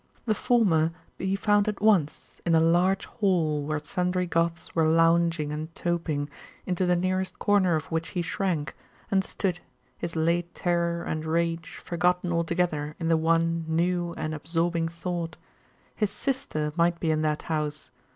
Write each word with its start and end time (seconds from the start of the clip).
The 0.25 0.33
former 0.33 0.93
be 1.19 1.35
found 1.35 1.67
at 1.67 1.79
once, 1.79 2.41
in 2.43 2.55
a 2.55 2.59
large 2.59 3.05
hall 3.05 3.61
where 3.61 3.77
sundry 3.77 4.25
Goths 4.25 4.73
were 4.73 4.87
lounging 4.87 5.51
and 5.51 5.71
toping, 5.75 6.27
into 6.65 6.87
the 6.87 6.95
nearest 6.95 7.37
corner 7.37 7.75
of 7.75 7.85
which 7.91 8.07
he 8.07 8.23
shrank, 8.23 8.75
and 9.11 9.23
stood, 9.23 9.59
his 9.99 10.15
late 10.15 10.55
terror 10.55 11.03
and 11.03 11.23
rage 11.23 11.79
forgotten 11.85 12.31
altogether 12.33 12.95
in 12.97 13.09
the 13.09 13.15
one 13.15 13.63
new 13.67 14.15
and 14.17 14.33
absorbing 14.33 14.87
thought 14.87 15.37
His 15.95 16.09
sister 16.09 16.73
might 16.75 16.99
be 16.99 17.11
in 17.11 17.21
that 17.21 17.43
house!.... 17.43 17.91